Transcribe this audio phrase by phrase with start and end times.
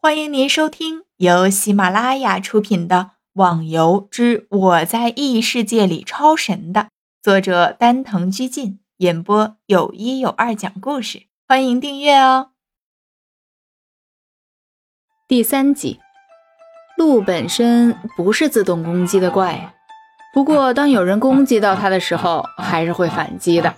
[0.00, 2.96] 欢迎您收听由喜马拉雅出品的
[3.32, 6.86] 《网游之我在异世界里超神》的
[7.20, 11.24] 作者丹藤居进演播，有一有二讲故事。
[11.48, 12.50] 欢迎订阅哦。
[15.26, 15.98] 第三集，
[16.96, 19.74] 鹿本身不是自动攻击的怪，
[20.32, 23.74] 不过当有人攻击到它的时候，还是会反击的。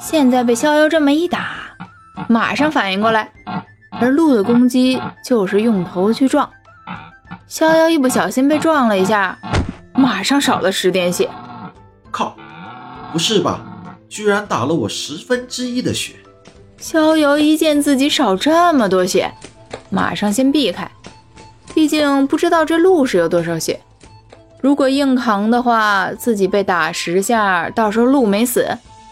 [0.00, 1.76] 现在被逍遥这么一打，
[2.28, 3.32] 马上反应过来。
[4.00, 6.48] 而鹿的攻击就是用头去撞，
[7.46, 9.38] 逍遥一不小心被撞了一下，
[9.94, 11.30] 马上少了十点血。
[12.10, 12.36] 靠！
[13.12, 13.60] 不是吧？
[14.08, 16.14] 居然打了我十分之一的血！
[16.78, 19.32] 逍遥一见自己少这么多血，
[19.90, 20.90] 马上先避开，
[21.74, 23.80] 毕竟不知道这鹿是有多少血。
[24.60, 28.66] 如果硬扛的话，自己被打十下，到时候鹿没死，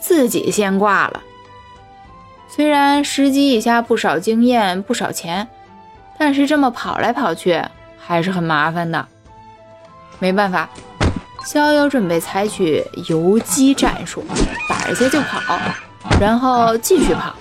[0.00, 1.20] 自己先挂了。
[2.54, 5.48] 虽然十级以下不少经验不少钱，
[6.16, 7.60] 但是这么跑来跑去
[7.98, 9.08] 还是很麻烦的。
[10.20, 10.70] 没办法，
[11.44, 14.24] 逍遥准备采取游击战术，
[14.68, 15.58] 打一下就跑，
[16.20, 17.34] 然后继续跑，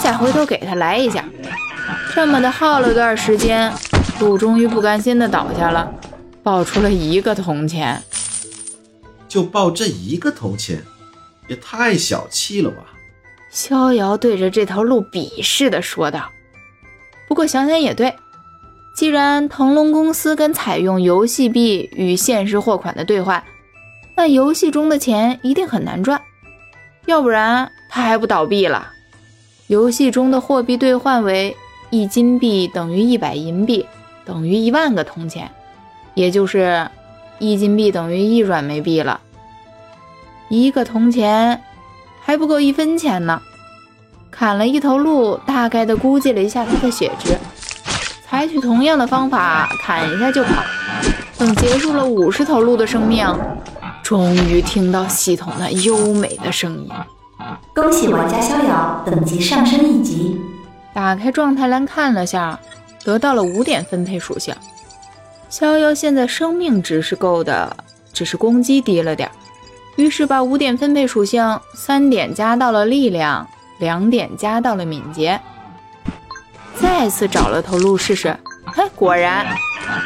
[0.00, 1.24] 再回头给他来一下。
[2.14, 3.72] 这么的耗了段时间，
[4.20, 5.92] 鹿终于不甘心的倒下了，
[6.40, 8.00] 爆出了一个铜钱。
[9.28, 10.80] 就爆这一个铜钱，
[11.48, 12.91] 也太小气了吧！
[13.52, 16.30] 逍遥对着这头鹿鄙视地说道
[17.28, 18.14] ：“不过想想也对，
[18.94, 23.44] 既然腾龙公司跟采用游戏币与现实货款的兑换，
[24.16, 26.18] 那游戏中的钱一定很难赚，
[27.04, 28.90] 要不然他还不倒闭了。
[29.66, 31.54] 游戏中的货币兑换为
[31.90, 33.84] 一金币等于一百银币，
[34.24, 35.50] 等于一万个铜钱，
[36.14, 36.88] 也就是
[37.38, 39.20] 一金币等于一软煤币了。
[40.48, 41.62] 一个铜钱。”
[42.24, 43.42] 还不够一分钱呢，
[44.30, 47.36] 砍了一头鹿，大概的估计了一下它的血值，
[48.26, 50.62] 采取同样的方法砍一下就跑。
[51.36, 53.26] 等结束了五十头鹿的生命，
[54.02, 56.88] 终于听到系统那优美的声音
[57.74, 60.40] ：“恭喜玩家逍遥等级上升一级。”
[60.94, 62.58] 打开状态栏看了下，
[63.02, 64.54] 得到了五点分配属性。
[65.48, 67.76] 逍遥现在生命值是够的，
[68.12, 69.28] 只是攻击低了点。
[69.96, 73.46] 于是把五点分配属性，三点加到了力量，
[73.78, 75.40] 两点加到了敏捷。
[76.80, 79.46] 再次找了头鹿试试，嘿，果然，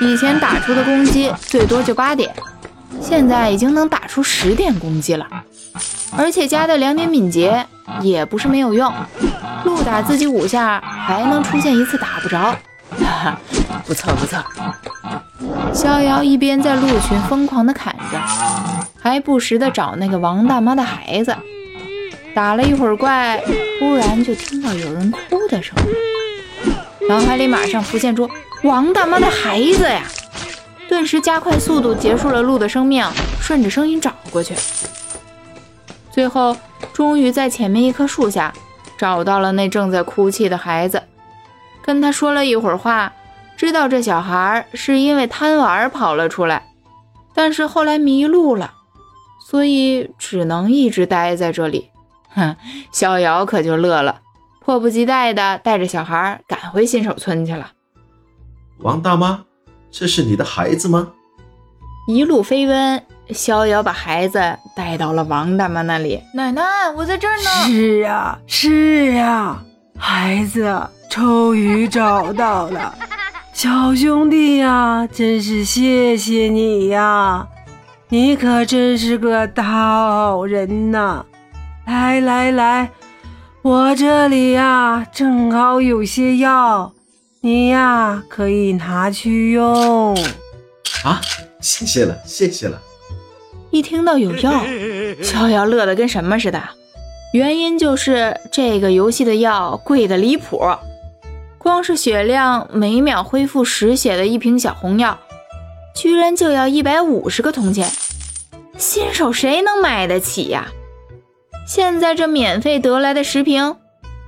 [0.00, 2.34] 以前打出的攻击最多就八点，
[3.00, 5.26] 现在已经能打出十点攻击了，
[6.16, 7.64] 而且加的两点敏捷
[8.00, 8.92] 也不是没有用，
[9.64, 13.40] 鹿打自己五下还能出现一次打不着，哈哈，
[13.86, 14.42] 不错不错。
[15.72, 18.18] 逍遥一边在鹿群疯狂地砍着。
[19.04, 21.36] 还不时的找那个王大妈的孩子，
[22.34, 23.38] 打了一会儿怪，
[23.78, 26.72] 突然就听到有人哭的声音，
[27.06, 28.26] 脑海里马上浮现出
[28.62, 30.04] 王大妈的孩子呀，
[30.88, 33.06] 顿时加快速度结束了鹿的生命，
[33.42, 34.54] 顺着声音找过去，
[36.10, 36.56] 最后
[36.94, 38.54] 终于在前面一棵树下
[38.96, 41.02] 找到了那正在哭泣的孩子，
[41.84, 43.12] 跟他说了一会儿话，
[43.54, 46.70] 知道这小孩是因为贪玩跑了出来，
[47.34, 48.72] 但是后来迷路了。
[49.46, 51.90] 所以只能一直待在这里，
[52.30, 52.56] 哼！
[52.90, 54.22] 逍遥可就乐了，
[54.64, 57.72] 迫不及待的带着小孩赶回新手村去了。
[58.78, 59.44] 王大妈，
[59.90, 61.12] 这是你的孩子吗？
[62.08, 66.22] 一路飞奔，逍遥把孩子带到了王大妈那里。
[66.32, 66.62] 奶奶，
[66.96, 67.50] 我在这儿呢。
[67.66, 69.62] 是啊，是啊，
[69.98, 72.94] 孩子终于找到了，
[73.52, 77.46] 小兄弟呀，真是谢谢你呀。
[78.10, 81.24] 你可真是个大好人呐！
[81.86, 82.90] 来来来，
[83.62, 86.92] 我这里呀正好有些药，
[87.40, 90.14] 你呀可以拿去用。
[91.02, 91.20] 啊，
[91.60, 92.80] 谢谢了，谢谢了！
[93.70, 94.64] 一听到有药，
[95.22, 96.62] 逍遥乐得跟什么似的。
[97.32, 100.60] 原因就是这个游戏的药贵的离谱，
[101.58, 105.18] 光是血量每秒恢复十血的一瓶小红药。
[105.94, 107.88] 居然就要一百五十个铜钱，
[108.76, 110.68] 新手谁能买得起呀？
[111.66, 113.76] 现在这免费得来的十瓶，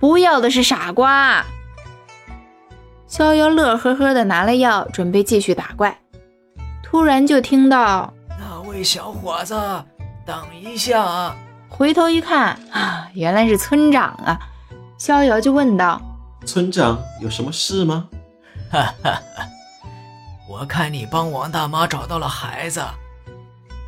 [0.00, 1.44] 不要的是傻瓜。
[3.06, 5.98] 逍遥乐呵呵的拿了药，准备继续打怪，
[6.82, 9.54] 突然就听到：“那位小伙子，
[10.26, 11.34] 等一下！”
[11.70, 14.38] 回头一看，啊，原来是村长啊！
[14.98, 16.00] 逍遥就问道
[16.44, 18.08] ：“村长有什么事吗？”
[18.70, 19.46] 哈哈哈。
[20.52, 22.82] 我看你帮王大妈找到了孩子，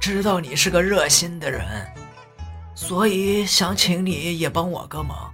[0.01, 1.63] 知道你是个热心的人，
[2.75, 5.31] 所以想请你也帮我个忙，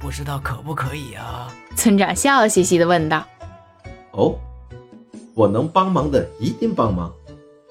[0.00, 1.46] 不知道可不可以啊？
[1.76, 3.24] 村长笑嘻嘻地问道
[4.10, 4.34] ：“哦，
[5.34, 7.12] 我能帮忙的一定帮忙。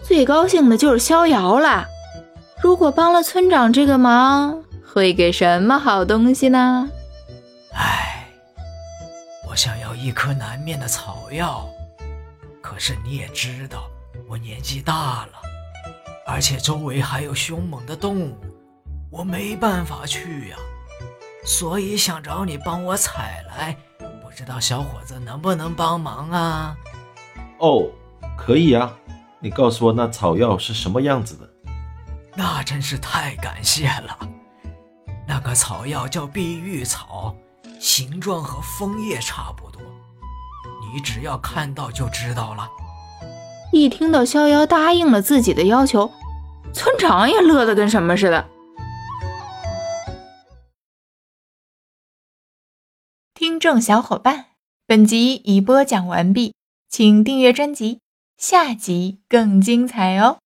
[0.02, 1.86] 最高兴的就是逍遥了。
[2.64, 6.90] 如果帮了村长这个忙，会给什么好东西呢？
[7.74, 8.26] 唉，
[9.50, 11.68] 我想要一颗南面的草药，
[12.72, 13.90] 可是你也知道，
[14.30, 15.34] 我年纪大了，
[16.26, 18.38] 而且周围还有凶猛的动物，
[19.10, 20.58] 我没办法去呀。
[21.44, 23.76] 所以想找你帮我采来，
[24.24, 26.78] 不知道小伙子能不能帮忙啊？
[27.60, 27.92] 哦，
[28.38, 28.98] 可以啊，
[29.42, 31.50] 你告诉我那草药是什么样子的。
[32.38, 34.18] 那真是太感谢了。
[35.28, 37.36] 那个草药叫碧玉草，
[37.82, 39.82] 形状和枫叶差不多，
[40.94, 42.70] 你只要看到就知道了。
[43.72, 46.12] 一听到逍遥答应了自己的要求，
[46.74, 48.50] 村长也乐得跟什么似的。
[53.34, 54.48] 听众小伙伴，
[54.86, 56.54] 本集已播讲完毕，
[56.90, 58.02] 请订阅专辑，
[58.38, 60.40] 下集更精彩哦。